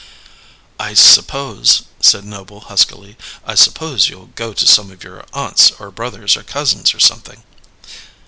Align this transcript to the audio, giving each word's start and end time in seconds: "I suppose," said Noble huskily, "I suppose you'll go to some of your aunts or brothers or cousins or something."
"I 0.79 0.95
suppose," 0.95 1.83
said 1.99 2.25
Noble 2.25 2.61
huskily, 2.61 3.17
"I 3.45 3.53
suppose 3.53 4.09
you'll 4.09 4.31
go 4.33 4.51
to 4.51 4.65
some 4.65 4.89
of 4.89 5.03
your 5.03 5.23
aunts 5.31 5.69
or 5.77 5.91
brothers 5.91 6.35
or 6.35 6.41
cousins 6.41 6.95
or 6.95 6.99
something." 6.99 7.43